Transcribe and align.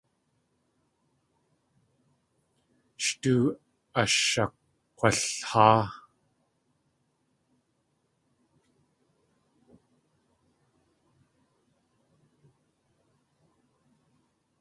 Sh 3.03 3.09
tóo 3.21 3.41
ashakg̲walháa. 4.01 5.83